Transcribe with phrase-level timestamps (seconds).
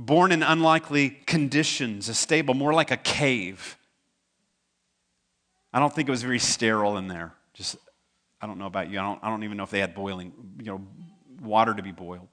[0.00, 3.76] born in unlikely conditions, a stable, more like a cave.
[5.72, 7.34] I don't think it was very sterile in there.
[7.52, 7.76] Just,
[8.40, 8.98] I don't know about you.
[8.98, 10.80] I don't, I don't even know if they had boiling, you know,
[11.42, 12.28] water to be boiled.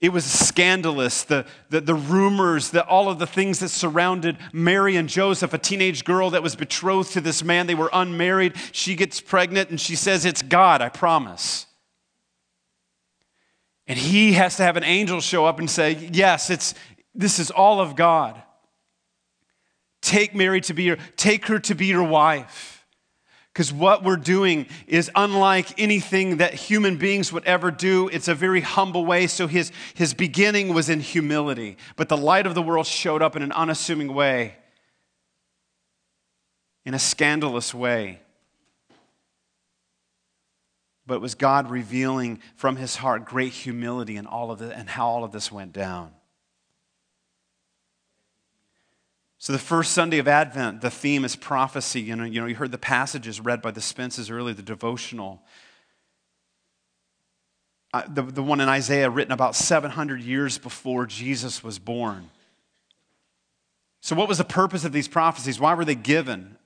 [0.00, 4.96] It was scandalous, the, the, the rumors, that all of the things that surrounded Mary
[4.96, 7.66] and Joseph, a teenage girl that was betrothed to this man.
[7.66, 8.54] They were unmarried.
[8.70, 11.66] She gets pregnant and she says, It's God, I promise.
[13.86, 16.74] And he has to have an angel show up and say, Yes, it's,
[17.14, 18.40] this is all of God.
[20.00, 22.86] Take Mary to be your, take her to be your wife.
[23.52, 28.08] Because what we're doing is unlike anything that human beings would ever do.
[28.08, 29.26] It's a very humble way.
[29.26, 33.36] So his, his beginning was in humility, but the light of the world showed up
[33.36, 34.56] in an unassuming way,
[36.86, 38.21] in a scandalous way.
[41.06, 44.88] But it was God revealing from his heart great humility in all of it and
[44.88, 46.12] how all of this went down.
[49.38, 52.00] So, the first Sunday of Advent, the theme is prophecy.
[52.00, 55.42] You know, you know, you heard the passages read by the Spences earlier, the devotional.
[57.92, 62.30] Uh, the, the one in Isaiah written about 700 years before Jesus was born.
[64.00, 65.58] So, what was the purpose of these prophecies?
[65.58, 66.56] Why were they given?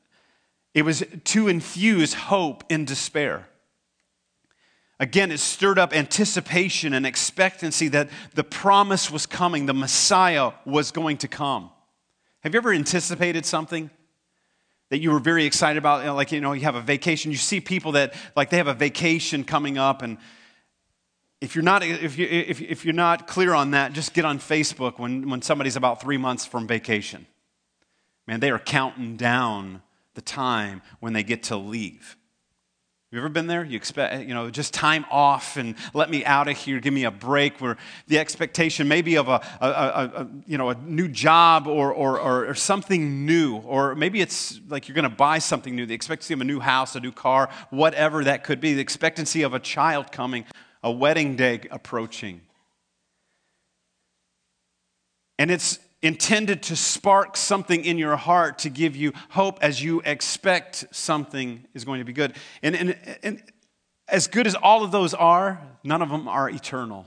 [0.74, 3.48] It was to infuse hope in despair.
[4.98, 10.91] Again, it stirred up anticipation and expectancy that the promise was coming, the Messiah was
[10.91, 11.70] going to come.
[12.41, 13.91] Have you ever anticipated something?
[14.91, 17.30] that you were very excited about you know, like you know you have a vacation
[17.30, 20.19] you see people that like they have a vacation coming up and
[21.41, 24.39] if you're not if, you, if, if you're not clear on that just get on
[24.39, 27.27] facebook when, when somebody's about three months from vacation
[28.27, 29.83] man they are counting down
[30.14, 32.17] the time when they get to leave
[33.17, 33.64] you ever been there?
[33.64, 37.05] You expect, you know, just time off and let me out of here, give me
[37.05, 37.61] a break.
[37.62, 41.92] Where the expectation maybe of a, a, a, a you know, a new job or,
[41.92, 45.86] or, or, or, something new, or maybe it's like you're going to buy something new.
[45.86, 48.74] The expectancy of a new house, a new car, whatever that could be.
[48.74, 50.45] The expectancy of a child coming,
[50.83, 52.42] a wedding day approaching.
[55.39, 60.02] And it's intended to spark something in your heart to give you hope as you
[60.05, 62.34] expect something is going to be good.
[62.62, 63.42] And, and, and
[64.08, 67.07] as good as all of those are, none of them are eternal,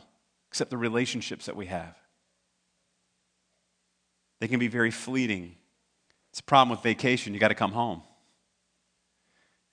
[0.49, 1.95] except the relationships that we have.
[4.39, 5.55] They can be very fleeting.
[6.31, 7.33] It's a problem with vacation.
[7.33, 8.01] You got to come home.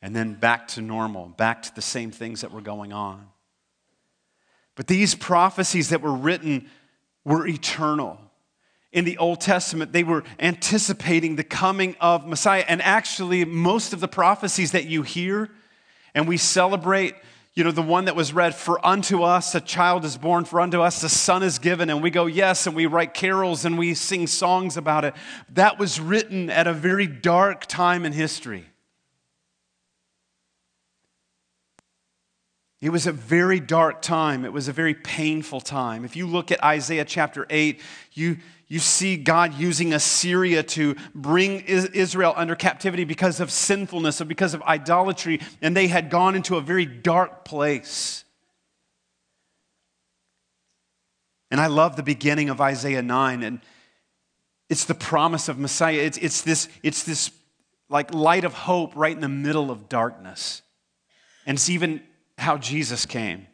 [0.03, 3.29] And then back to normal, back to the same things that were going on.
[4.75, 6.69] But these prophecies that were written
[7.25, 8.21] were eternal
[8.97, 12.65] in the Old Testament, they were anticipating the coming of Messiah.
[12.67, 15.51] And actually, most of the prophecies that you hear
[16.15, 17.15] and we celebrate,
[17.53, 20.63] you know, the one that was read, For unto us a child is born, for
[20.63, 21.91] unto us a son is given.
[21.91, 25.13] And we go, Yes, and we write carols and we sing songs about it.
[25.51, 28.65] That was written at a very dark time in history.
[32.81, 34.45] It was a very dark time.
[34.45, 36.05] It was a very painful time.
[36.05, 37.81] If you look at Isaiah chapter 8,
[38.13, 38.37] you,
[38.69, 44.55] you see God using Assyria to bring Israel under captivity because of sinfulness or because
[44.55, 48.25] of idolatry, and they had gone into a very dark place.
[51.51, 53.61] And I love the beginning of Isaiah 9, and
[54.69, 55.99] it's the promise of Messiah.
[56.01, 57.31] It's, it's, this, it's this
[57.89, 60.63] like light of hope right in the middle of darkness.
[61.47, 62.03] And it's even
[62.37, 63.47] how Jesus came.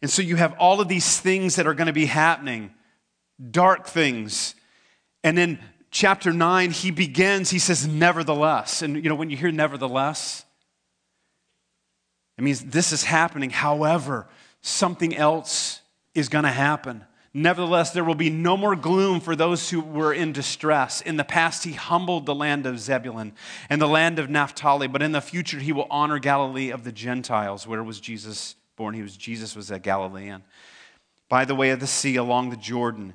[0.00, 2.72] And so you have all of these things that are going to be happening,
[3.50, 4.54] dark things.
[5.22, 5.58] And then
[5.90, 8.82] chapter 9, he begins, he says, nevertheless.
[8.82, 10.44] And you know, when you hear nevertheless,
[12.36, 13.50] it means this is happening.
[13.50, 14.26] However,
[14.60, 15.80] something else
[16.14, 17.04] is going to happen.
[17.36, 21.00] Nevertheless, there will be no more gloom for those who were in distress.
[21.00, 23.32] In the past, he humbled the land of Zebulun
[23.68, 26.92] and the land of Naphtali, but in the future, he will honor Galilee of the
[26.92, 27.66] Gentiles.
[27.66, 28.94] Where was Jesus born?
[28.94, 30.44] He was Jesus was a Galilean.
[31.28, 33.14] By the way of the sea along the Jordan.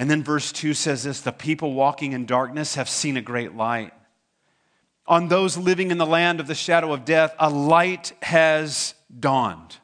[0.00, 3.54] And then verse 2 says this the people walking in darkness have seen a great
[3.54, 3.92] light.
[5.06, 9.76] On those living in the land of the shadow of death, a light has dawned.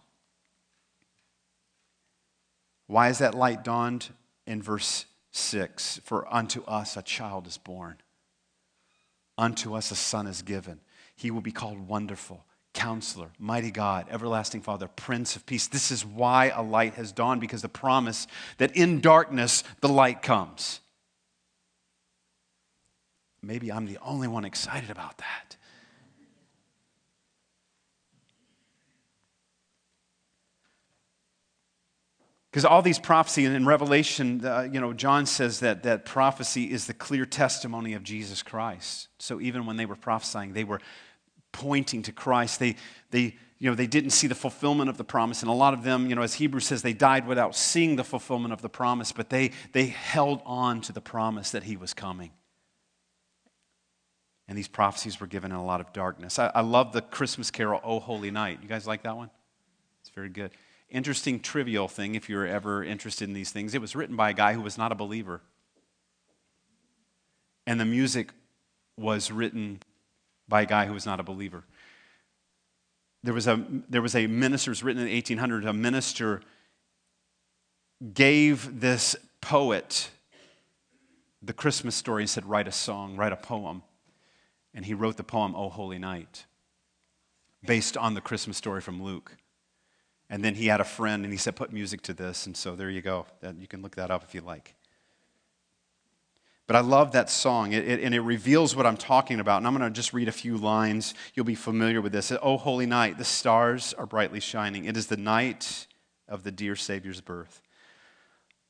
[2.86, 4.08] Why is that light dawned?
[4.46, 7.98] In verse 6 For unto us a child is born,
[9.36, 10.80] unto us a son is given.
[11.14, 12.46] He will be called Wonderful,
[12.76, 15.67] Counselor, Mighty God, Everlasting Father, Prince of Peace.
[15.67, 18.28] This is why a light has dawned, because the promise
[18.58, 20.81] that in darkness the light comes.
[23.43, 25.56] Maybe I'm the only one excited about that.
[32.50, 36.70] Because all these prophecy, and in Revelation, uh, you know, John says that, that prophecy
[36.70, 39.08] is the clear testimony of Jesus Christ.
[39.19, 40.81] So even when they were prophesying, they were
[41.56, 42.60] pointing to Christ.
[42.60, 42.76] They,
[43.10, 45.40] they, you know, they didn't see the fulfillment of the promise.
[45.40, 48.04] And a lot of them, you know, as Hebrews says, they died without seeing the
[48.04, 51.94] fulfillment of the promise, but they, they held on to the promise that he was
[51.94, 52.30] coming.
[54.46, 56.38] And these prophecies were given in a lot of darkness.
[56.38, 58.58] I, I love the Christmas carol, O Holy Night.
[58.62, 59.30] You guys like that one?
[60.02, 60.50] It's very good.
[60.90, 63.74] Interesting trivial thing, if you're ever interested in these things.
[63.74, 65.40] It was written by a guy who was not a believer.
[67.66, 68.30] And the music
[68.96, 69.80] was written
[70.48, 71.64] by a guy who was not a believer.
[73.22, 76.43] There was a, there was a minister, was written in the 1800s, a minister
[78.14, 80.10] gave this poet
[81.43, 83.82] the Christmas story and said, Write a song, write a poem.
[84.75, 86.44] And he wrote the poem, O Holy Night,
[87.64, 89.37] based on the Christmas story from Luke.
[90.28, 92.46] And then he had a friend and he said, Put music to this.
[92.46, 93.26] And so there you go.
[93.58, 94.75] You can look that up if you like.
[96.66, 99.58] But I love that song, it, it, and it reveals what I'm talking about.
[99.58, 101.14] And I'm going to just read a few lines.
[101.34, 102.32] You'll be familiar with this.
[102.42, 104.84] Oh, holy night, the stars are brightly shining.
[104.86, 105.86] It is the night
[106.28, 107.62] of the dear Savior's birth.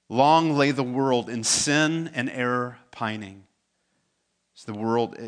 [0.08, 3.44] Long lay the world in sin and error pining.
[4.54, 5.19] So the world,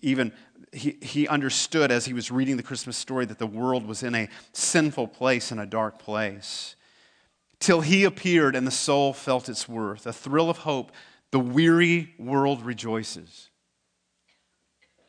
[0.00, 0.32] even
[0.72, 4.14] he, he understood as he was reading the Christmas story that the world was in
[4.14, 6.74] a sinful place, in a dark place.
[7.60, 10.06] Till he appeared and the soul felt its worth.
[10.06, 10.92] A thrill of hope,
[11.30, 13.50] the weary world rejoices.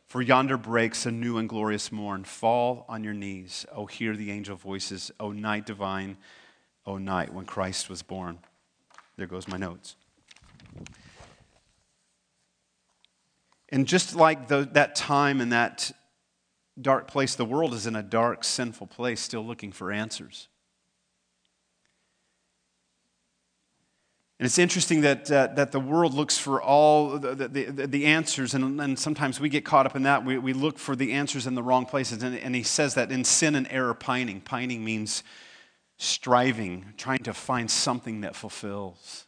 [0.07, 2.23] For yonder breaks a new and glorious morn.
[2.23, 3.65] Fall on your knees.
[3.71, 5.11] Oh, hear the angel voices.
[5.19, 6.17] Oh, night divine.
[6.85, 8.39] Oh, night when Christ was born.
[9.17, 9.95] There goes my notes.
[13.69, 15.91] And just like the, that time and that
[16.81, 20.48] dark place, the world is in a dark, sinful place, still looking for answers.
[24.39, 28.53] And it's interesting that, uh, that the world looks for all the, the, the answers,
[28.53, 30.23] and, and, sometimes we get caught up in that.
[30.23, 32.23] We, we look for the answers in the wrong places.
[32.23, 34.39] And, and he says that in sin and error, pining.
[34.39, 35.23] Pining means
[35.97, 39.25] striving, trying to find something that fulfills.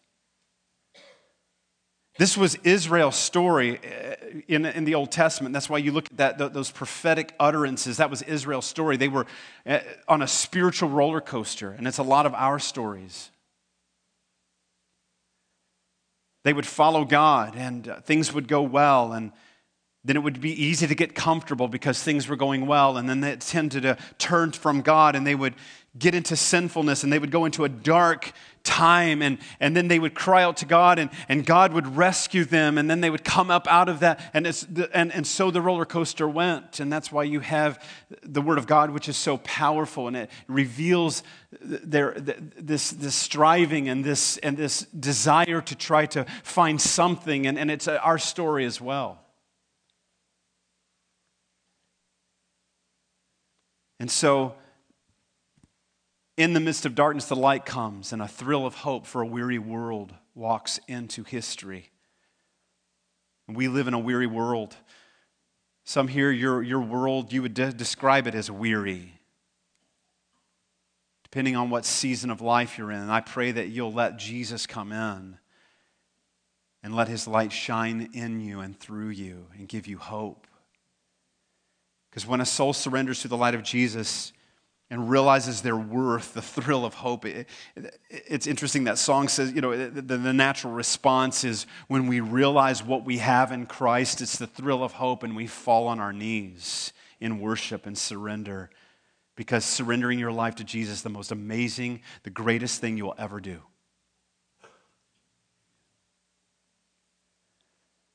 [2.18, 4.16] This was Israel's story uh,
[4.48, 5.52] in, in the Old Testament.
[5.52, 7.98] That's why you look at that, those prophetic utterances.
[7.98, 8.96] That was Israel's story.
[8.96, 9.25] They were
[9.66, 13.31] uh, on a spiritual roller coaster, and it's a lot of our stories.
[16.44, 19.32] They would follow God, and uh, things would go well, and
[20.04, 23.22] then it would be easy to get comfortable because things were going well, and then
[23.22, 25.54] they tended to turn from God, and they would
[25.98, 28.32] get into sinfulness, and they would go into a dark
[28.64, 32.46] time and, and then they would cry out to God and, and God would rescue
[32.46, 34.46] them and then they would come up out of that and,
[34.94, 37.84] and, and so the roller coaster went and that's why you have
[38.24, 41.24] the Word of God which is so powerful and it reveals
[41.60, 47.58] their, this, this striving and this, and this desire to try to find something and,
[47.58, 49.18] and it's uh, our story as well.
[54.00, 54.56] And so
[56.42, 59.28] in the midst of darkness, the light comes, and a thrill of hope for a
[59.28, 61.92] weary world walks into history.
[63.48, 64.76] We live in a weary world.
[65.84, 69.14] Some here, your, your world, you would de- describe it as weary,
[71.24, 73.00] depending on what season of life you're in.
[73.00, 75.38] And I pray that you'll let Jesus come in
[76.84, 80.48] and let his light shine in you and through you and give you hope.
[82.10, 84.34] Because when a soul surrenders to the light of Jesus,
[84.91, 87.25] and realizes their worth, the thrill of hope.
[87.25, 92.07] It, it, it's interesting that song says, you know, the, the, natural response is when
[92.07, 95.88] we realize what we have in Christ, it's the thrill of hope, and we fall
[95.88, 98.69] on our knees in worship and surrender.
[99.38, 103.39] Because surrendering your life to Jesus is the most amazing, the greatest thing you'll ever
[103.39, 103.62] do.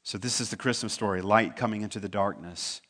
[0.03, 2.83] So, this is the Christmas story light coming into the darkness.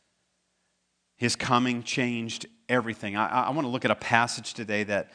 [1.16, 3.16] His coming changed everything.
[3.16, 5.10] I, I want to look at a passage today that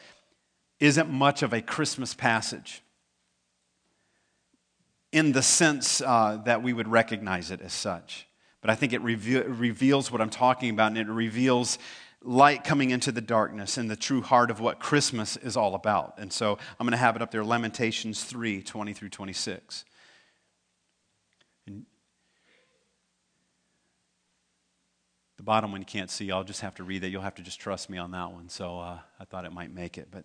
[0.80, 2.82] isn't much of a Christmas passage
[5.12, 8.26] in the sense uh, that we would recognize it as such.
[8.60, 11.78] But I think it reve- reveals what I'm talking about, and it reveals
[12.24, 16.14] light coming into the darkness and the true heart of what Christmas is all about.
[16.18, 19.84] And so I'm going to have it up there Lamentations 3 20 through 26.
[25.42, 26.30] The bottom one you can't see.
[26.30, 27.08] I'll just have to read that.
[27.08, 28.48] You'll have to just trust me on that one.
[28.48, 30.06] So uh, I thought it might make it.
[30.08, 30.22] But,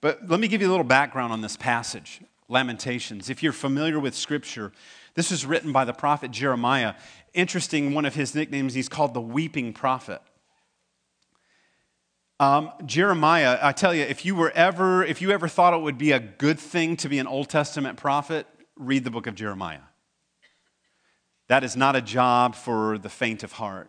[0.00, 3.30] but let me give you a little background on this passage Lamentations.
[3.30, 4.72] If you're familiar with Scripture,
[5.14, 6.94] this was written by the prophet Jeremiah.
[7.34, 10.20] Interesting, one of his nicknames, he's called the weeping prophet.
[12.40, 15.98] Um, Jeremiah, I tell you, if you were ever, if you ever thought it would
[15.98, 19.82] be a good thing to be an Old Testament prophet, read the book of Jeremiah.
[21.46, 23.88] That is not a job for the faint of heart.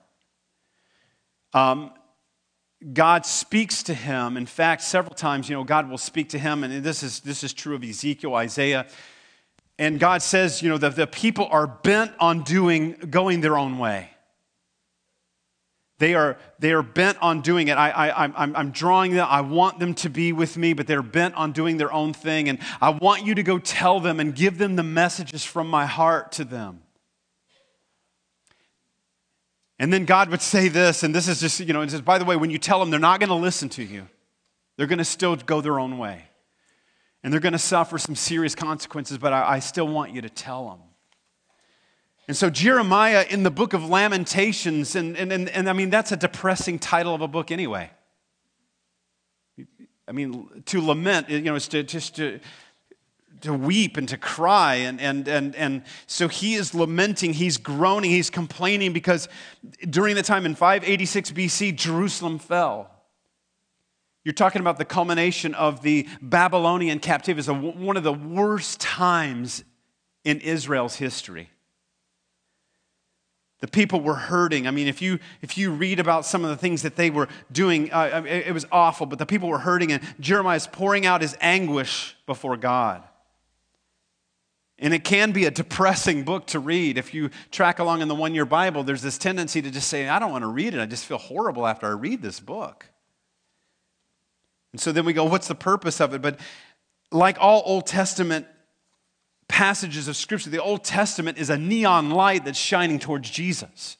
[1.54, 1.92] Um,
[2.94, 4.38] God speaks to him.
[4.38, 7.44] In fact, several times, you know, God will speak to him, and this is, this
[7.44, 8.88] is true of Ezekiel, Isaiah.
[9.78, 13.78] And God says, you know, that the people are bent on doing, going their own
[13.78, 14.10] way.
[16.00, 17.78] They are, they are bent on doing it.
[17.78, 19.28] I, I, I'm, I'm drawing them.
[19.30, 22.50] I want them to be with me, but they're bent on doing their own thing.
[22.50, 25.86] And I want you to go tell them and give them the messages from my
[25.86, 26.82] heart to them.
[29.82, 32.20] And then God would say this, and this is just, you know, it says, by
[32.20, 34.08] the way, when you tell them, they're not going to listen to you.
[34.78, 36.26] They're going to still go their own way.
[37.24, 40.30] And they're going to suffer some serious consequences, but I, I still want you to
[40.30, 40.80] tell them.
[42.28, 46.12] And so, Jeremiah in the book of Lamentations, and, and, and, and I mean, that's
[46.12, 47.90] a depressing title of a book anyway.
[50.08, 52.40] I mean, to lament, you know, is to just to,
[53.42, 54.76] to weep and to cry.
[54.76, 59.28] And, and, and, and so he is lamenting, he's groaning, he's complaining because
[59.90, 62.90] during the time in 586 BC, Jerusalem fell.
[64.24, 67.40] You're talking about the culmination of the Babylonian captivity.
[67.40, 69.64] It's one of the worst times
[70.24, 71.50] in Israel's history.
[73.62, 74.68] The people were hurting.
[74.68, 77.28] I mean, if you, if you read about some of the things that they were
[77.52, 81.06] doing, uh, it, it was awful, but the people were hurting, and Jeremiah is pouring
[81.06, 83.04] out his anguish before God.
[84.82, 86.98] And it can be a depressing book to read.
[86.98, 90.10] If you track along in the one year Bible, there's this tendency to just say,
[90.10, 90.82] I don't want to read it.
[90.82, 92.88] I just feel horrible after I read this book.
[94.72, 96.22] And so then we go, what's the purpose of it?
[96.24, 96.40] But
[97.12, 98.48] like all Old Testament
[99.48, 103.98] passages of Scripture, the Old Testament is a neon light that's shining towards Jesus.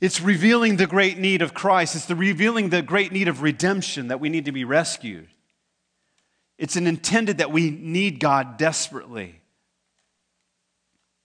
[0.00, 1.94] It's revealing the great need of Christ.
[1.94, 5.28] It's the revealing the great need of redemption that we need to be rescued.
[6.58, 9.42] It's an intended that we need God desperately.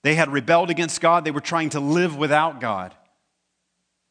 [0.02, 1.26] They had rebelled against God.
[1.26, 2.96] They were trying to live without God.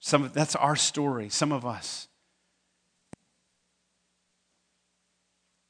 [0.00, 2.08] Some, that's our story, some of us.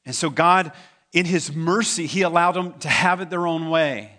[0.05, 0.73] And so God
[1.13, 4.13] in his mercy, he allowed them to have it their own way.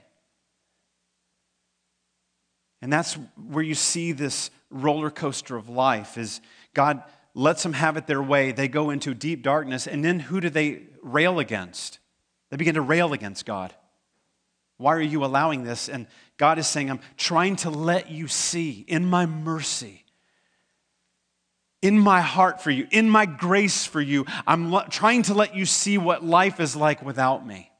[2.81, 6.41] And that's where you see this roller coaster of life is
[6.73, 7.03] God
[7.33, 8.51] lets them have it their way.
[8.51, 11.99] They go into deep darkness, and then who do they rail against?
[12.49, 13.73] They begin to rail against God.
[14.79, 15.88] Why are you allowing this?
[15.88, 16.07] And
[16.38, 20.05] God is saying, I'm trying to let you see in my mercy
[21.81, 24.25] in my heart for you, in my grace for you.
[24.45, 27.71] I'm lo- trying to let you see what life is like without me.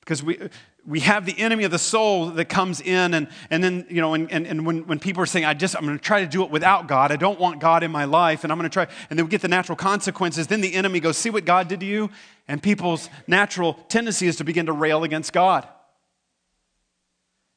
[0.00, 0.38] Because we,
[0.86, 4.14] we have the enemy of the soul that comes in, and, and then, you know,
[4.14, 6.26] and, and, and when, when people are saying, I just, I'm going to try to
[6.26, 8.72] do it without God, I don't want God in my life, and I'm going to
[8.72, 11.68] try, and then we get the natural consequences, then the enemy goes, See what God
[11.68, 12.10] did to you?
[12.48, 15.68] And people's natural tendency is to begin to rail against God.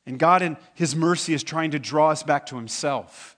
[0.05, 3.37] And God, in His mercy, is trying to draw us back to Himself.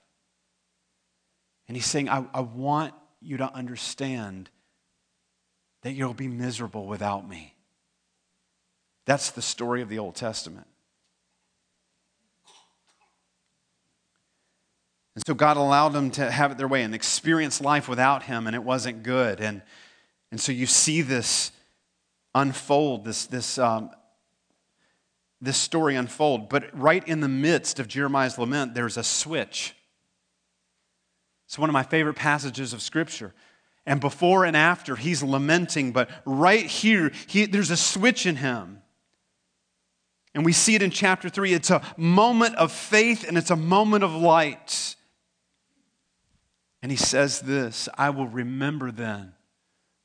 [1.67, 4.49] And He's saying, I, I want you to understand
[5.83, 7.53] that you'll be miserable without me.
[9.05, 10.67] That's the story of the Old Testament.
[15.15, 18.47] And so God allowed them to have it their way and experience life without Him,
[18.47, 19.39] and it wasn't good.
[19.39, 19.61] And,
[20.33, 21.51] and so you see this
[22.33, 23.91] unfold, this, this um,
[25.39, 26.49] this story unfold.
[26.49, 29.75] But right in the midst of Jeremiah's lament, there's a switch.
[31.45, 33.31] It's one of my favorite passages of Scripture.
[33.85, 38.81] And before and after, he's lamenting, but right here, he, there's a switch in him.
[40.33, 41.53] And we see it in chapter 3.
[41.53, 44.95] It's a moment of faith and it's a moment of light.
[46.81, 49.33] And he says this I will remember then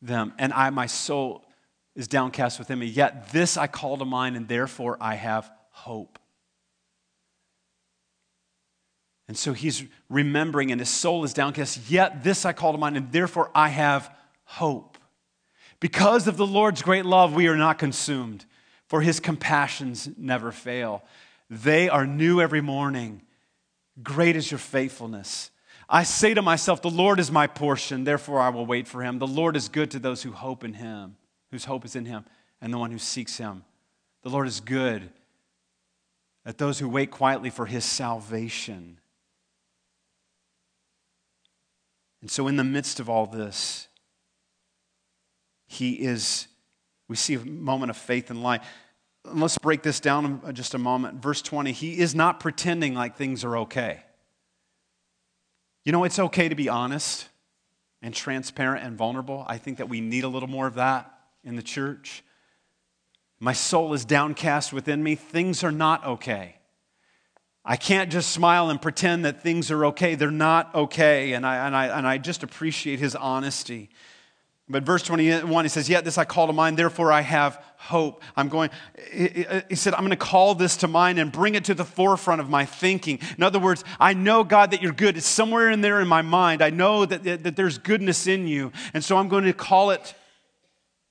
[0.01, 1.45] them, and I, my soul,
[1.95, 2.87] is downcast within me.
[2.87, 6.19] Yet this I call to mind, and therefore I have hope.
[9.27, 11.91] And so he's remembering, and his soul is downcast.
[11.91, 14.15] Yet this I call to mind, and therefore I have
[14.45, 14.97] hope.
[15.81, 18.47] Because of the Lord's great love, we are not consumed,
[18.87, 21.05] for his compassions never fail.
[21.51, 23.23] They are new every morning.
[24.03, 25.51] Great is your faithfulness.
[25.89, 29.19] I say to myself, The Lord is my portion, therefore I will wait for him.
[29.19, 31.17] The Lord is good to those who hope in him
[31.51, 32.25] whose hope is in him
[32.61, 33.65] and the one who seeks him.
[34.23, 35.11] The Lord is good
[36.45, 38.99] at those who wait quietly for his salvation.
[42.21, 43.87] And so, in the midst of all this,
[45.67, 46.49] he is,
[47.07, 48.63] we see a moment of faith and light.
[49.25, 51.23] Let's break this down just a moment.
[51.23, 54.01] Verse 20, he is not pretending like things are okay.
[55.89, 57.31] You know, it's okay to be honest
[58.03, 59.47] and transparent and vulnerable.
[59.49, 61.11] I think that we need a little more of that
[61.43, 62.23] in the church.
[63.41, 65.15] My soul is downcast within me.
[65.15, 66.57] Things are not okay.
[67.65, 70.15] I can't just smile and pretend that things are okay.
[70.15, 71.33] They're not okay.
[71.33, 73.89] And I, and I, and I just appreciate his honesty.
[74.71, 78.23] But verse 21, he says, Yet this I call to mind, therefore I have hope.
[78.37, 78.71] I'm going,
[79.11, 81.87] he uh, said, I'm going to call this to mind and bring it to the
[81.87, 83.19] forefront of my thinking.
[83.37, 85.17] In other words, I know, God, that you're good.
[85.17, 86.61] It's somewhere in there in my mind.
[86.61, 88.73] I know that, that, that there's goodness in you.
[88.93, 90.15] And so I'm going to call it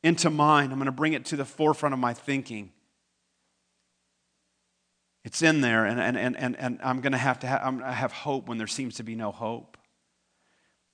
[0.03, 0.71] into mind.
[0.71, 2.71] I'm going to bring it to the forefront of my thinking.
[5.23, 8.47] It's in there, and, and, and, and, I'm going to have to gonna have hope
[8.47, 9.76] when there seems to be no hope.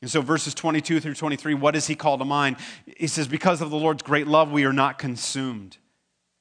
[0.03, 2.57] And so, verses 22 through 23, what does he call to mind?
[2.97, 5.77] He says, Because of the Lord's great love, we are not consumed.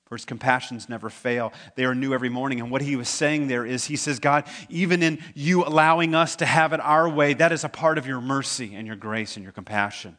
[0.07, 1.53] For his compassions never fail.
[1.77, 2.61] They are new every morning.
[2.61, 6.35] And what he was saying there is, he says, God, even in you allowing us
[6.37, 9.37] to have it our way, that is a part of your mercy and your grace
[9.37, 10.17] and your compassion.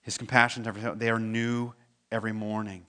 [0.00, 0.66] His compassions.
[0.96, 1.74] They are new
[2.10, 2.86] every morning.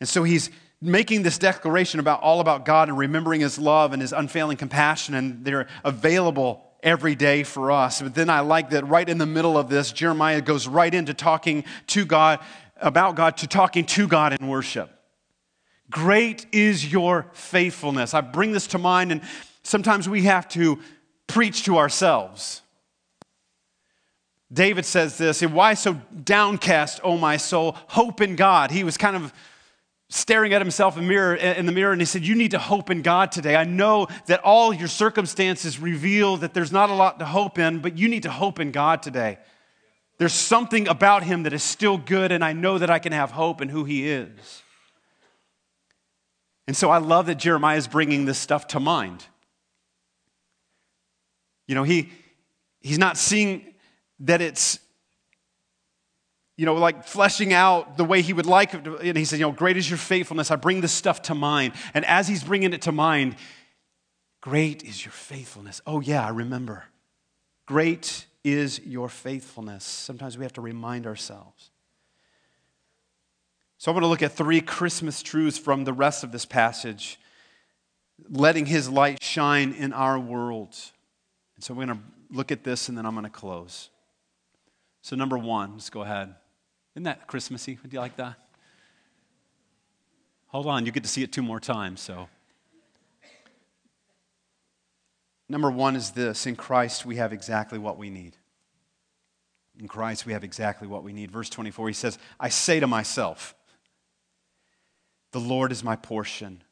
[0.00, 4.00] And so he's making this declaration about all about God and remembering his love and
[4.00, 8.00] his unfailing compassion, and they're available every day for us.
[8.00, 11.14] But then I like that right in the middle of this, Jeremiah goes right into
[11.14, 12.40] talking to God,
[12.76, 14.90] about God, to talking to God in worship.
[15.90, 18.14] Great is your faithfulness.
[18.14, 19.22] I bring this to mind, and
[19.62, 20.78] sometimes we have to
[21.26, 22.62] preach to ourselves.
[24.52, 25.94] David says this, Why so
[26.24, 27.76] downcast, O my soul?
[27.88, 28.70] Hope in God.
[28.70, 29.32] He was kind of
[30.10, 32.90] staring at himself in, mirror, in the mirror and he said, You need to hope
[32.90, 33.56] in God today.
[33.56, 37.80] I know that all your circumstances reveal that there's not a lot to hope in,
[37.80, 39.38] but you need to hope in God today.
[40.18, 43.30] There's something about him that is still good, and I know that I can have
[43.30, 44.62] hope in who he is.
[46.66, 49.24] And so I love that Jeremiah is bringing this stuff to mind.
[51.66, 52.10] You know, he,
[52.80, 53.74] he's not seeing
[54.20, 54.80] that it's
[56.58, 58.84] you know, like fleshing out the way he would like it.
[58.84, 60.50] And he said, you know, great is your faithfulness.
[60.50, 61.72] I bring this stuff to mind.
[61.94, 63.36] And as he's bringing it to mind,
[64.40, 65.80] great is your faithfulness.
[65.86, 66.84] Oh, yeah, I remember.
[67.64, 69.84] Great is your faithfulness.
[69.84, 71.70] Sometimes we have to remind ourselves.
[73.78, 77.20] So I'm going to look at three Christmas truths from the rest of this passage,
[78.28, 80.74] letting his light shine in our world.
[81.54, 82.04] And so we're going to
[82.36, 83.90] look at this and then I'm going to close.
[85.02, 86.34] So, number one, let's go ahead.
[86.98, 87.78] Isn't that Christmassy?
[87.80, 88.34] Would you like that?
[90.48, 92.28] Hold on, you get to see it two more times, so.
[95.48, 98.36] Number one is this in Christ, we have exactly what we need.
[99.78, 101.30] In Christ, we have exactly what we need.
[101.30, 103.54] Verse 24, he says, I say to myself,
[105.30, 106.64] The Lord is my portion,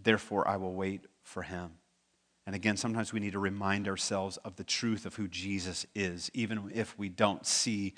[0.00, 1.72] therefore I will wait for him.
[2.46, 6.30] And again, sometimes we need to remind ourselves of the truth of who Jesus is,
[6.34, 7.94] even if we don't see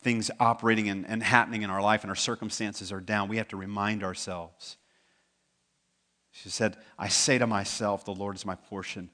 [0.00, 3.48] things operating and, and happening in our life and our circumstances are down, we have
[3.48, 4.76] to remind ourselves.
[6.30, 9.10] She said, I say to myself, the Lord is my portion,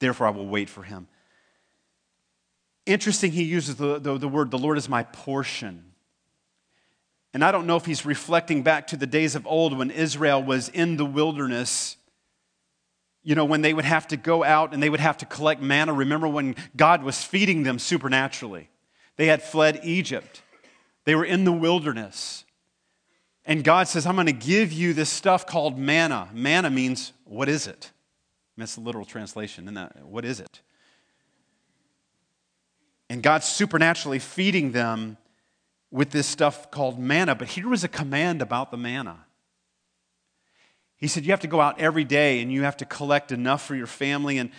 [0.00, 1.08] therefore I will wait for him.
[2.86, 5.84] Interesting, he uses the, the, the word, the Lord is my portion.
[7.34, 10.42] And I don't know if he's reflecting back to the days of old when Israel
[10.42, 11.98] was in the wilderness
[13.28, 15.60] you know, when they would have to go out and they would have to collect
[15.60, 15.92] manna.
[15.92, 18.70] Remember when God was feeding them supernaturally?
[19.18, 20.40] They had fled Egypt,
[21.04, 22.44] they were in the wilderness.
[23.44, 26.28] And God says, I'm going to give you this stuff called manna.
[26.34, 27.92] Manna means, what is it?
[28.58, 29.64] That's the literal translation.
[29.64, 30.60] Isn't that, what is it?
[33.08, 35.16] And God's supernaturally feeding them
[35.90, 37.34] with this stuff called manna.
[37.34, 39.24] But here was a command about the manna.
[40.98, 43.64] He said, You have to go out every day and you have to collect enough
[43.64, 44.50] for your family and,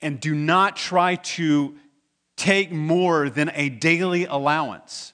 [0.00, 1.76] and do not try to
[2.42, 5.12] take more than a daily allowance.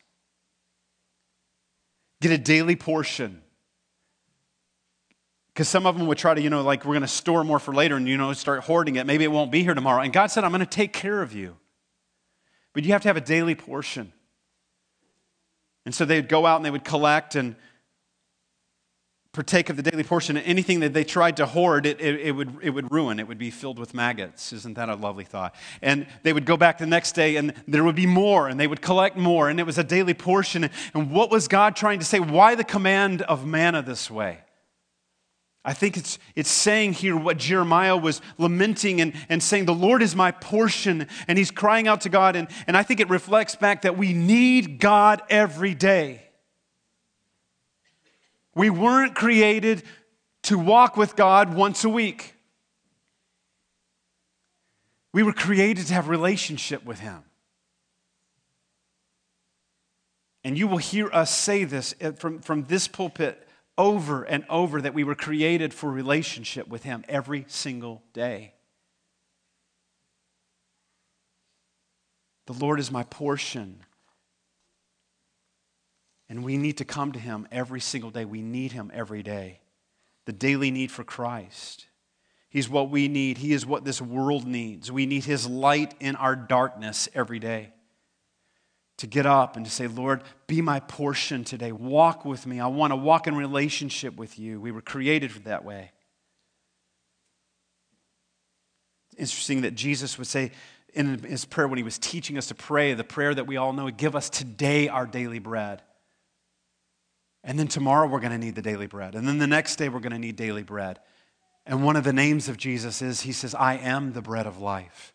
[2.22, 3.42] Get a daily portion.
[5.52, 7.58] Because some of them would try to, you know, like we're going to store more
[7.58, 9.06] for later and, you know, start hoarding it.
[9.06, 10.00] Maybe it won't be here tomorrow.
[10.00, 11.56] And God said, I'm going to take care of you.
[12.72, 14.12] But you have to have a daily portion.
[15.84, 17.56] And so they'd go out and they would collect and
[19.32, 22.58] partake of the daily portion, anything that they tried to hoard, it, it, it, would,
[22.62, 23.20] it would ruin.
[23.20, 24.52] It would be filled with maggots.
[24.52, 25.54] Isn't that a lovely thought?
[25.82, 28.66] And they would go back the next day and there would be more and they
[28.66, 30.70] would collect more and it was a daily portion.
[30.94, 32.20] And what was God trying to say?
[32.20, 34.38] Why the command of manna this way?
[35.64, 40.02] I think it's, it's saying here what Jeremiah was lamenting and, and saying, The Lord
[40.02, 41.06] is my portion.
[41.26, 42.36] And he's crying out to God.
[42.36, 46.27] And, and I think it reflects back that we need God every day.
[48.58, 49.84] We weren't created
[50.42, 52.34] to walk with God once a week.
[55.14, 57.22] We were created to have relationship with him.
[60.42, 64.92] And you will hear us say this from, from this pulpit over and over that
[64.92, 68.54] we were created for relationship with him every single day.
[72.48, 73.84] The Lord is my portion.
[76.28, 78.24] And we need to come to Him every single day.
[78.24, 79.60] We need Him every day.
[80.26, 81.86] The daily need for Christ.
[82.50, 83.38] He's what we need.
[83.38, 84.92] He is what this world needs.
[84.92, 87.72] We need His light in our darkness every day.
[88.98, 91.70] To get up and to say, Lord, be my portion today.
[91.70, 92.58] Walk with me.
[92.58, 94.60] I want to walk in relationship with you.
[94.60, 95.92] We were created that way.
[99.16, 100.50] Interesting that Jesus would say
[100.94, 103.72] in his prayer when he was teaching us to pray, the prayer that we all
[103.72, 105.82] know, give us today our daily bread.
[107.44, 109.14] And then tomorrow we're going to need the daily bread.
[109.14, 110.98] And then the next day we're going to need daily bread.
[111.66, 114.58] And one of the names of Jesus is He says, I am the bread of
[114.58, 115.14] life.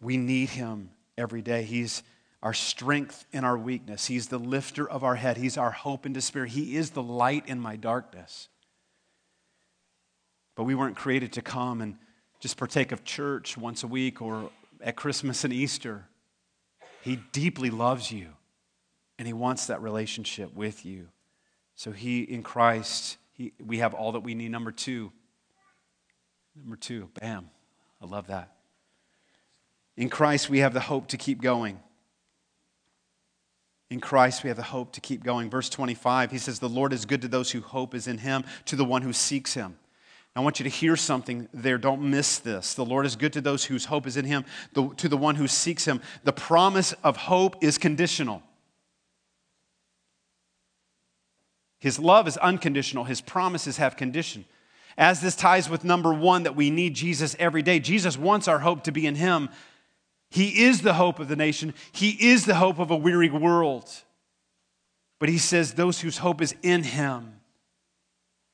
[0.00, 1.62] We need Him every day.
[1.62, 2.02] He's
[2.42, 4.06] our strength in our weakness.
[4.06, 5.36] He's the lifter of our head.
[5.36, 6.46] He's our hope in despair.
[6.46, 8.48] He is the light in my darkness.
[10.54, 11.96] But we weren't created to come and
[12.40, 16.06] just partake of church once a week or at Christmas and Easter.
[17.02, 18.35] He deeply loves you.
[19.18, 21.08] And he wants that relationship with you.
[21.74, 24.50] So he, in Christ, he, we have all that we need.
[24.50, 25.12] Number two.
[26.54, 27.50] Number two, bam.
[28.00, 28.52] I love that.
[29.96, 31.80] In Christ, we have the hope to keep going.
[33.88, 35.48] In Christ, we have the hope to keep going.
[35.48, 38.44] Verse 25, he says, The Lord is good to those who hope is in him,
[38.66, 39.78] to the one who seeks him.
[40.34, 41.78] I want you to hear something there.
[41.78, 42.74] Don't miss this.
[42.74, 45.36] The Lord is good to those whose hope is in him, the, to the one
[45.36, 46.02] who seeks him.
[46.24, 48.42] The promise of hope is conditional.
[51.78, 54.44] His love is unconditional, His promises have condition.
[54.98, 57.80] As this ties with number one, that we need Jesus every day.
[57.80, 59.50] Jesus wants our hope to be in Him.
[60.30, 63.90] He is the hope of the nation, He is the hope of a weary world.
[65.18, 67.40] But He says, those whose hope is in Him,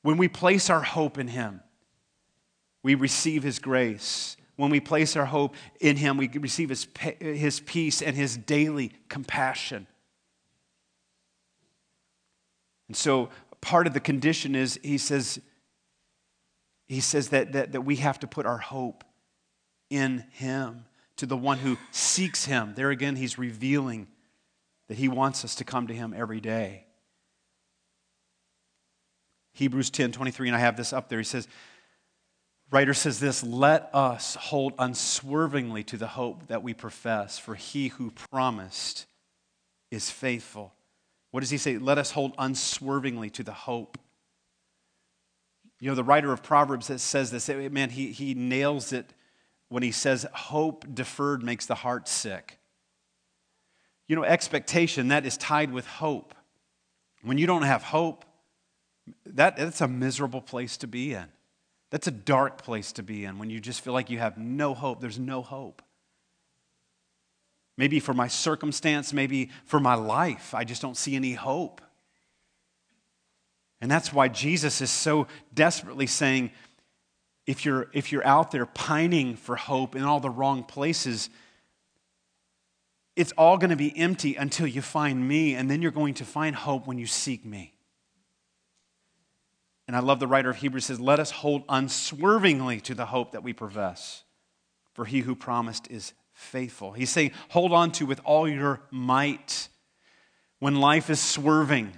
[0.01, 1.61] when we place our hope in Him,
[2.83, 4.35] we receive His grace.
[4.55, 6.87] When we place our hope in Him, we receive His,
[7.19, 9.87] his peace and His daily compassion.
[12.87, 13.29] And so
[13.61, 15.39] part of the condition is he says,
[16.87, 19.03] he says that, that, that we have to put our hope
[19.89, 20.85] in him,
[21.17, 22.73] to the one who seeks him.
[22.75, 24.07] There again, he's revealing
[24.89, 26.85] that he wants us to come to him every day.
[29.53, 31.19] Hebrews 10 23, and I have this up there.
[31.19, 31.47] He says,
[32.71, 37.89] writer says this let us hold unswervingly to the hope that we profess for he
[37.89, 39.05] who promised
[39.91, 40.73] is faithful
[41.33, 41.79] what does he say?
[41.79, 43.97] Let us hold unswervingly to the hope.
[45.79, 49.09] You know, the writer of Proverbs that says this, eh, man, he, he nails it
[49.67, 52.59] when he says, Hope deferred makes the heart sick.
[54.07, 56.35] You know, expectation, that is tied with hope.
[57.23, 58.25] When you don't have hope,
[59.25, 61.25] that, that's a miserable place to be in.
[61.89, 64.75] That's a dark place to be in when you just feel like you have no
[64.75, 65.01] hope.
[65.01, 65.81] There's no hope.
[67.77, 70.53] Maybe for my circumstance, maybe for my life.
[70.53, 71.81] I just don't see any hope.
[73.81, 76.51] And that's why Jesus is so desperately saying
[77.45, 81.29] if you're, if you're out there pining for hope in all the wrong places,
[83.15, 86.25] it's all going to be empty until you find me, and then you're going to
[86.25, 87.73] find hope when you seek me.
[89.87, 93.33] And I love the writer of Hebrews says, Let us hold unswervingly to the hope
[93.33, 94.23] that we profess,
[94.93, 96.91] for he who promised is faithful.
[96.91, 99.69] He's saying, hold on to with all your might
[100.59, 101.91] when life is swerving,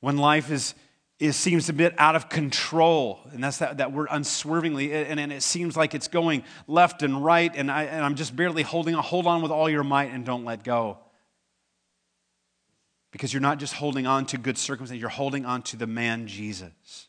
[0.00, 0.74] when life is,
[1.18, 3.20] it seems a bit out of control.
[3.32, 4.94] And that's that, that word unswervingly.
[4.94, 8.34] And, and it seems like it's going left and right, and, I, and I'm just
[8.34, 9.02] barely holding on.
[9.02, 10.98] Hold on with all your might and don't let go.
[13.10, 16.26] Because you're not just holding on to good circumstances, you're holding on to the man
[16.26, 17.08] Jesus.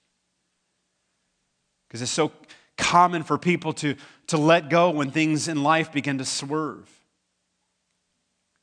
[1.88, 2.32] Because it's so
[2.78, 3.96] common for people to,
[4.28, 6.90] to let go when things in life begin to swerve.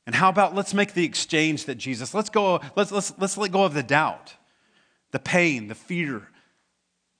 [0.05, 3.51] And how about let's make the exchange that Jesus, let's go, let's, let's, let's let
[3.51, 4.35] go of the doubt,
[5.11, 6.29] the pain, the fear,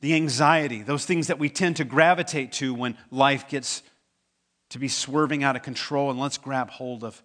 [0.01, 3.81] the anxiety, those things that we tend to gravitate to when life gets
[4.69, 7.23] to be swerving out of control, and let's grab hold of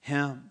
[0.00, 0.50] Him.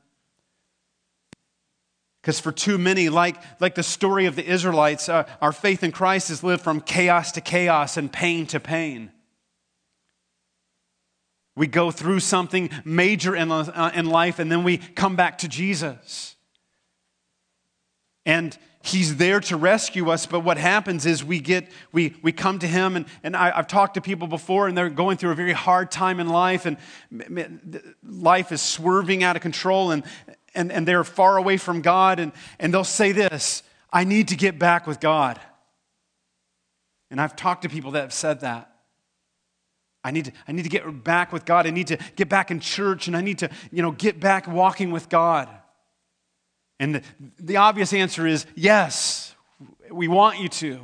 [2.28, 5.94] Because for too many, like, like the story of the Israelites, uh, our faith in
[5.94, 9.14] Christ has lived from chaos to chaos and pain to pain.
[11.56, 15.48] We go through something major in, uh, in life and then we come back to
[15.48, 16.36] Jesus.
[18.26, 22.60] And He's there to rescue us, but what happens is we get, we, we come
[22.60, 25.36] to Him, and, and I, have talked to people before, and they're going through a
[25.36, 26.78] very hard time in life, and
[28.02, 30.04] life is swerving out of control, and,
[30.58, 34.36] and, and they're far away from God, and, and they'll say this I need to
[34.36, 35.40] get back with God.
[37.10, 38.74] And I've talked to people that have said that.
[40.04, 41.68] I need, to, I need to get back with God.
[41.68, 44.48] I need to get back in church, and I need to, you know, get back
[44.48, 45.50] walking with God.
[46.80, 47.02] And the,
[47.40, 49.36] the obvious answer is yes,
[49.92, 50.82] we want you to.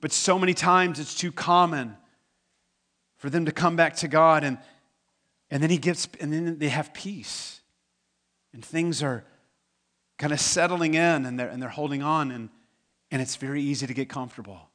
[0.00, 1.96] But so many times it's too common
[3.16, 4.58] for them to come back to God and,
[5.48, 7.61] and then he gets and then they have peace.
[8.52, 9.24] And things are
[10.18, 12.48] kind of settling in and they're, and they're holding on and,
[13.10, 14.68] and it's very easy to get comfortable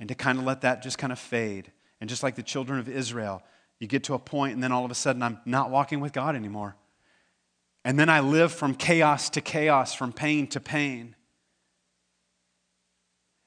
[0.00, 1.70] and to kind of let that just kind of fade.
[2.00, 3.42] And just like the children of Israel,
[3.78, 6.12] you get to a point and then all of a sudden I'm not walking with
[6.12, 6.76] God anymore.
[7.84, 11.16] And then I live from chaos to chaos, from pain to pain.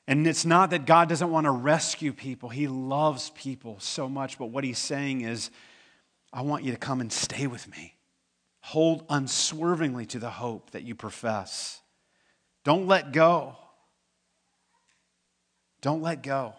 [0.07, 4.37] And it's not that God doesn't want to rescue people, He loves people so much.
[4.37, 5.49] But what He's saying is,
[6.31, 7.95] I want you to come and stay with me.
[8.69, 11.81] Hold unswervingly to the hope that you profess.
[12.63, 13.55] Don't let go.
[15.81, 16.55] Don't let go.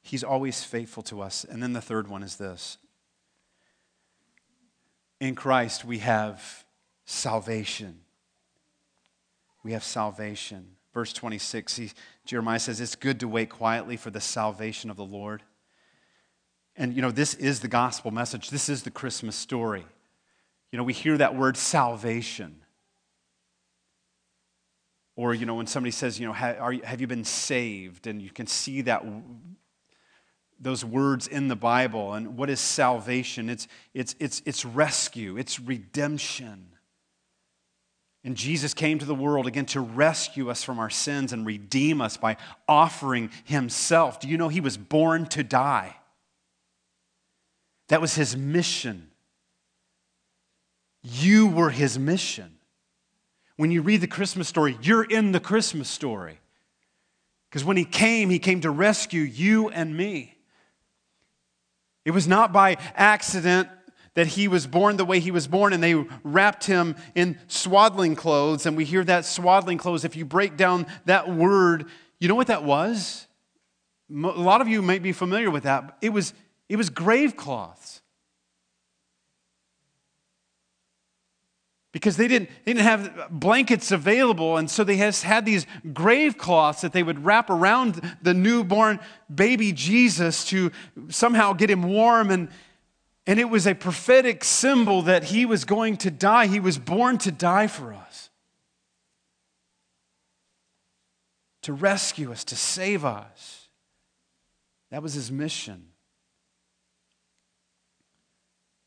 [0.00, 1.42] He's always faithful to us.
[1.42, 2.78] And then the third one is this
[5.18, 6.64] in Christ, we have
[7.06, 7.98] salvation.
[9.64, 10.76] We have salvation.
[10.92, 11.90] Verse 26, he,
[12.24, 15.42] Jeremiah says, It's good to wait quietly for the salvation of the Lord.
[16.76, 18.50] And, you know, this is the gospel message.
[18.50, 19.84] This is the Christmas story.
[20.72, 22.60] You know, we hear that word salvation.
[25.16, 28.08] Or, you know, when somebody says, you know, have, you been saved?
[28.08, 29.04] And you can see that
[30.60, 32.14] those words in the Bible.
[32.14, 33.48] And what is salvation?
[33.48, 36.68] It's, it's, it's, it's rescue, it's redemption.
[38.24, 42.00] And Jesus came to the world again to rescue us from our sins and redeem
[42.00, 44.18] us by offering himself.
[44.18, 45.96] Do you know he was born to die?
[47.94, 49.06] That was his mission.
[51.00, 52.56] You were his mission.
[53.56, 56.40] When you read the Christmas story, you're in the Christmas story.
[57.48, 60.36] Because when he came, he came to rescue you and me.
[62.04, 63.68] It was not by accident
[64.14, 68.16] that he was born the way he was born and they wrapped him in swaddling
[68.16, 68.66] clothes.
[68.66, 70.04] And we hear that swaddling clothes.
[70.04, 71.84] If you break down that word,
[72.18, 73.28] you know what that was?
[74.10, 75.96] A lot of you might be familiar with that.
[76.00, 76.34] It was,
[76.74, 78.02] it was grave cloths.
[81.94, 84.56] because they didn't, they didn't have blankets available.
[84.56, 88.98] And so they had these grave cloths that they would wrap around the newborn
[89.32, 90.72] baby Jesus to
[91.08, 92.32] somehow get him warm.
[92.32, 92.48] And,
[93.28, 96.48] and it was a prophetic symbol that he was going to die.
[96.48, 98.28] He was born to die for us,
[101.62, 103.68] to rescue us, to save us.
[104.90, 105.93] That was his mission.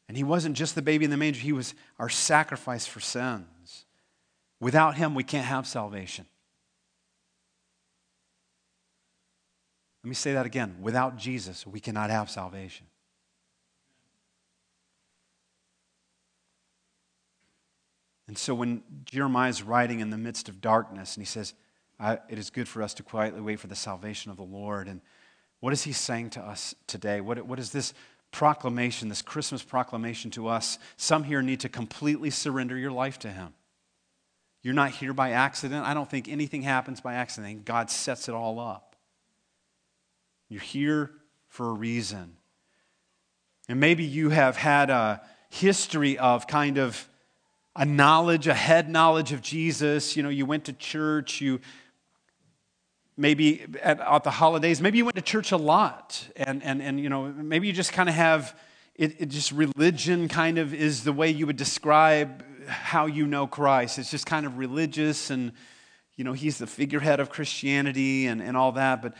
[0.07, 3.85] And he wasn't just the baby in the manger, he was our sacrifice for sins.
[4.59, 6.25] Without him, we can't have salvation.
[10.03, 10.77] Let me say that again.
[10.81, 12.85] Without Jesus, we cannot have salvation.
[18.27, 21.53] And so when Jeremiah is writing in the midst of darkness, and he says,
[21.99, 24.87] It is good for us to quietly wait for the salvation of the Lord.
[24.87, 25.01] And
[25.59, 27.21] what is he saying to us today?
[27.21, 27.93] What, what is this
[28.31, 33.29] proclamation, this Christmas proclamation to us, some here need to completely surrender your life to
[33.29, 33.53] Him.
[34.61, 35.85] You're not here by accident.
[35.85, 37.65] I don't think anything happens by accident.
[37.65, 38.95] God sets it all up.
[40.49, 41.11] You're here
[41.47, 42.37] for a reason.
[43.69, 47.07] And maybe you have had a history of kind of
[47.75, 50.17] a knowledge, a head knowledge of Jesus.
[50.17, 51.59] You know, you went to church, you
[53.17, 56.99] maybe at, at, the holidays, maybe you went to church a lot, and, and, and
[56.99, 58.57] you know, maybe you just kind of have
[58.95, 63.45] it, it, just religion kind of is the way you would describe how you know
[63.47, 63.99] Christ.
[63.99, 65.51] It's just kind of religious, and
[66.15, 69.13] you know, he's the figurehead of Christianity and, and all that, but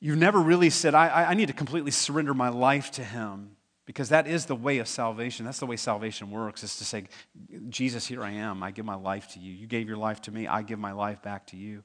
[0.00, 3.56] you've never really said, I, I need to completely surrender my life to him.
[3.84, 5.46] Because that is the way of salvation.
[5.46, 7.04] That's the way salvation works, is to say,
[7.70, 8.62] Jesus, here I am.
[8.62, 9.50] I give my life to you.
[9.50, 10.46] You gave your life to me.
[10.46, 11.82] I give my life back to you.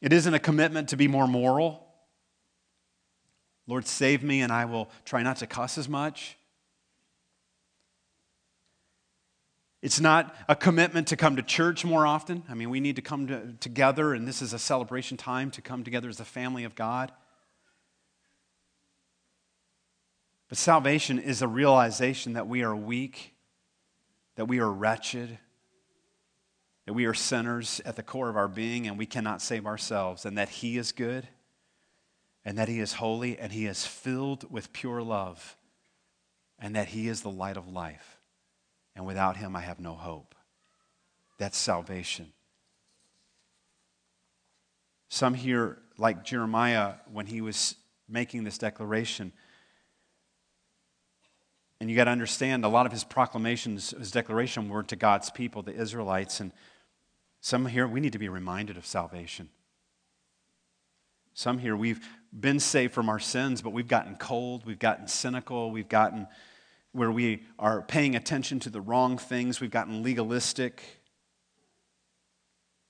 [0.00, 1.86] It isn't a commitment to be more moral.
[3.66, 6.36] Lord, save me, and I will try not to cuss as much.
[9.82, 12.42] It's not a commitment to come to church more often.
[12.48, 15.62] I mean, we need to come to, together, and this is a celebration time to
[15.62, 17.12] come together as a family of God.
[20.48, 23.34] But salvation is a realization that we are weak
[24.38, 25.36] that we are wretched,
[26.88, 30.24] that we are sinners at the core of our being and we cannot save ourselves,
[30.24, 31.28] and that He is good,
[32.46, 35.54] and that He is holy, and He is filled with pure love,
[36.58, 38.16] and that He is the light of life.
[38.96, 40.34] And without Him, I have no hope.
[41.36, 42.32] That's salvation.
[45.10, 47.74] Some here, like Jeremiah, when he was
[48.08, 49.34] making this declaration,
[51.80, 55.28] and you got to understand, a lot of his proclamations, his declaration were to God's
[55.28, 56.40] people, the Israelites.
[56.40, 56.50] And
[57.40, 59.48] some here, we need to be reminded of salvation.
[61.34, 62.04] Some here, we've
[62.38, 66.26] been saved from our sins, but we've gotten cold, we've gotten cynical, we've gotten
[66.92, 70.82] where we are paying attention to the wrong things, we've gotten legalistic.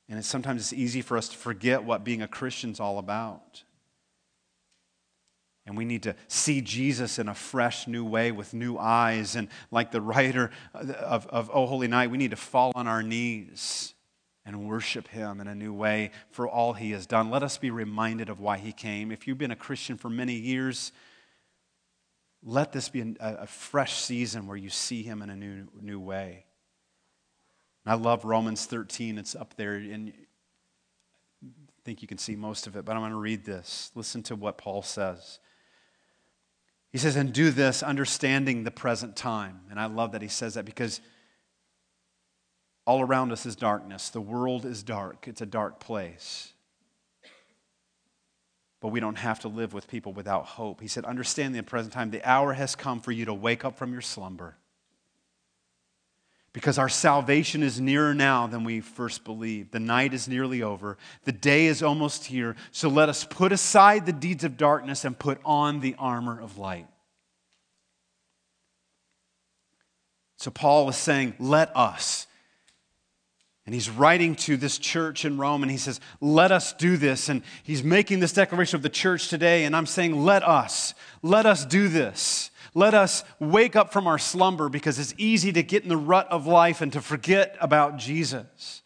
[0.09, 3.65] And it's, sometimes it's easy for us to forget what being a Christian's all about.
[5.67, 9.37] And we need to see Jesus in a fresh new way with new eyes.
[9.37, 13.03] And like the writer of, of Oh Holy Night, we need to fall on our
[13.03, 13.93] knees
[14.49, 17.31] and worship him in a new way for all he has done.
[17.31, 19.13] Let us be reminded of why he came.
[19.13, 20.91] If you've been a Christian for many years,
[22.43, 26.47] let this be a, fresh season where you see him in a new, new way.
[27.85, 29.19] I love Romans 13.
[29.19, 30.15] It's up there, and
[31.45, 31.49] I
[31.85, 33.93] think you can see most of it, but I'm going to read this.
[33.95, 35.41] Listen to what Paul says.
[36.91, 39.61] He says, and do this understanding the present time.
[39.71, 41.03] And I love that he says that because
[42.89, 44.09] all around us is darkness.
[44.09, 46.55] The world is dark, it's a dark place.
[48.81, 50.81] But we don't have to live with people without hope.
[50.81, 52.11] He said, Understand the present time.
[52.11, 54.57] The hour has come for you to wake up from your slumber.
[56.55, 59.73] Because our salvation is nearer now than we first believed.
[59.73, 60.97] The night is nearly over.
[61.25, 62.57] The day is almost here.
[62.71, 66.57] So let us put aside the deeds of darkness and put on the armor of
[66.57, 66.87] light.
[70.37, 72.28] So Paul is saying, Let us.
[73.69, 77.29] And he's writing to this church in Rome and he says, Let us do this.
[77.29, 79.65] And he's making this declaration of the church today.
[79.65, 80.95] And I'm saying, Let us.
[81.21, 82.51] Let us do this.
[82.73, 86.27] Let us wake up from our slumber because it's easy to get in the rut
[86.31, 88.81] of life and to forget about Jesus.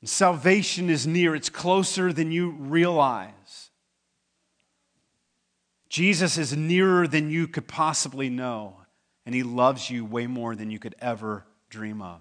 [0.00, 3.70] And salvation is near, it's closer than you realize.
[5.88, 8.76] Jesus is nearer than you could possibly know,
[9.26, 12.20] and he loves you way more than you could ever dream of.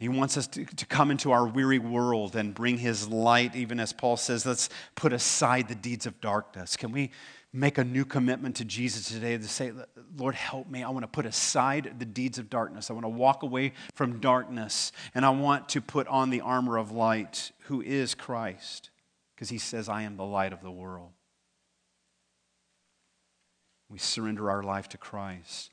[0.00, 3.78] He wants us to, to come into our weary world and bring His light, even
[3.78, 6.74] as Paul says, let's put aside the deeds of darkness.
[6.74, 7.10] Can we
[7.52, 9.72] make a new commitment to Jesus today to say,
[10.16, 10.82] Lord, help me.
[10.82, 12.90] I want to put aside the deeds of darkness.
[12.90, 16.78] I want to walk away from darkness, and I want to put on the armor
[16.78, 18.88] of light, who is Christ,
[19.34, 21.10] because He says, I am the light of the world.
[23.90, 25.70] We surrender our life to Christ.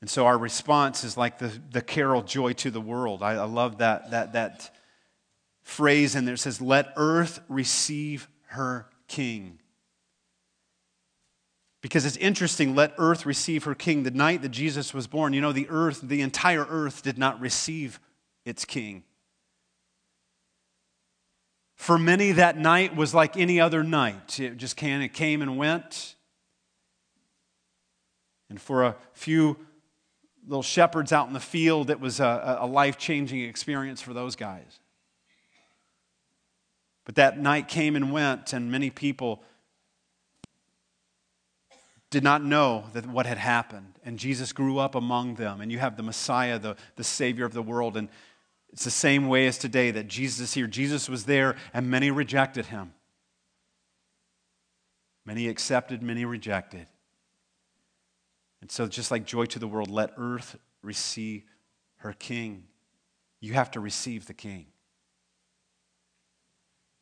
[0.00, 3.22] And so our response is like the, the carol, Joy to the World.
[3.22, 4.76] I, I love that, that, that
[5.62, 6.34] phrase in there.
[6.34, 9.58] It says, Let earth receive her king.
[11.80, 14.02] Because it's interesting, let earth receive her king.
[14.02, 17.40] The night that Jesus was born, you know, the earth, the entire earth did not
[17.40, 18.00] receive
[18.44, 19.04] its king.
[21.76, 24.40] For many, that night was like any other night.
[24.40, 26.16] It just came, and went.
[28.48, 29.58] And for a few
[30.46, 34.36] little shepherds out in the field, it was a, a life changing experience for those
[34.36, 34.78] guys.
[37.04, 39.42] But that night came and went, and many people
[42.10, 43.94] did not know that what had happened.
[44.04, 45.60] And Jesus grew up among them.
[45.60, 47.96] And you have the Messiah, the, the Savior of the world.
[47.96, 48.08] And
[48.72, 50.66] it's the same way as today that Jesus here.
[50.66, 52.92] Jesus was there, and many rejected him.
[55.24, 56.86] Many accepted, many rejected.
[58.66, 61.44] And so, just like joy to the world, let earth receive
[61.98, 62.64] her king.
[63.38, 64.66] You have to receive the king.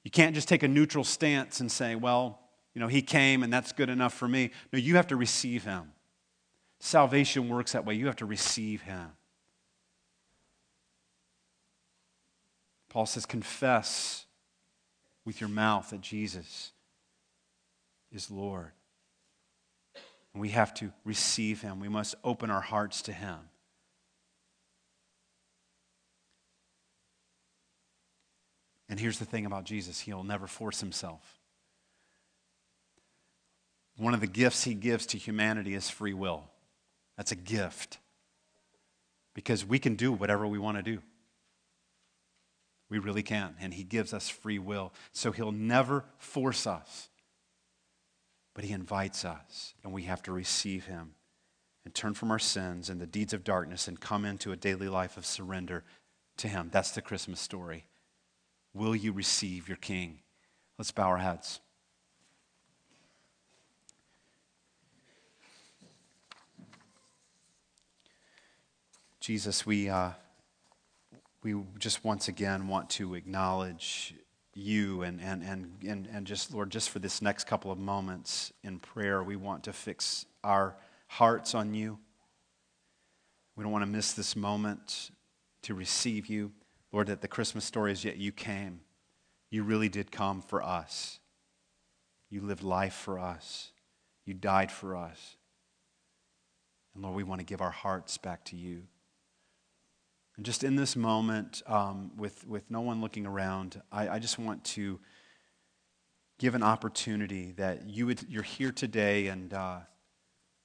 [0.02, 2.38] You can't just take a neutral stance and say, well,
[2.74, 4.50] you know, he came and that's good enough for me.
[4.74, 5.92] No, you have to receive him.
[6.80, 7.94] Salvation works that way.
[7.94, 9.12] You have to receive him.
[12.90, 14.26] Paul says, confess
[15.24, 16.72] with your mouth that Jesus
[18.12, 18.72] is Lord.
[20.34, 21.78] We have to receive him.
[21.78, 23.36] We must open our hearts to him.
[28.88, 31.40] And here's the thing about Jesus he'll never force himself.
[33.96, 36.44] One of the gifts he gives to humanity is free will.
[37.16, 37.98] That's a gift.
[39.34, 41.00] Because we can do whatever we want to do.
[42.88, 43.54] We really can.
[43.60, 44.92] And he gives us free will.
[45.12, 47.08] So he'll never force us
[48.54, 51.14] But he invites us, and we have to receive him
[51.84, 54.88] and turn from our sins and the deeds of darkness and come into a daily
[54.88, 55.84] life of surrender
[56.38, 56.70] to him.
[56.72, 57.86] That's the Christmas story.
[58.72, 60.20] Will you receive your king?
[60.78, 61.60] Let's bow our heads.
[69.20, 70.10] Jesus, we, uh,
[71.42, 74.14] we just once again want to acknowledge
[74.54, 78.52] you and, and, and, and, and just, Lord, just for this next couple of moments
[78.62, 80.76] in prayer, we want to fix our
[81.08, 81.98] hearts on you.
[83.56, 85.10] We don't want to miss this moment
[85.62, 86.52] to receive you.
[86.92, 88.80] Lord, that the Christmas story is yet you came.
[89.50, 91.18] You really did come for us.
[92.30, 93.72] You lived life for us.
[94.24, 95.36] You died for us.
[96.94, 98.84] And Lord, we want to give our hearts back to you.
[100.36, 104.38] And just in this moment, um, with, with no one looking around, I, I just
[104.38, 104.98] want to
[106.38, 109.78] give an opportunity that you would, you're here today, and uh,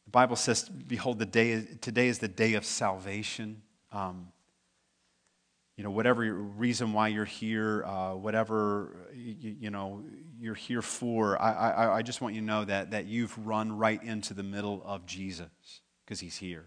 [0.05, 3.61] the Bible says, Behold, the day, is, today is the day of salvation.
[3.91, 4.29] Um,
[5.77, 10.03] you know, whatever reason why you're here, uh, whatever, you, you, know,
[10.37, 13.71] you're here for, I, I, I just want you to know that, that you've run
[13.71, 15.47] right into the middle of Jesus
[16.03, 16.65] because he's here.